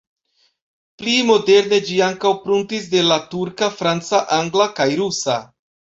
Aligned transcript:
Pli 1.01 1.13
moderne 1.27 1.79
ĝi 1.91 2.01
ankaŭ 2.07 2.33
pruntis 2.47 2.91
de 2.97 3.07
la 3.13 3.21
turka, 3.35 3.73
franca, 3.79 4.27
angla 4.43 4.71
kaj 4.81 4.93
rusa. 5.05 5.43